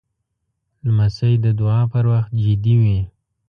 [0.85, 2.99] لمسی د دعا پر وخت جدي وي.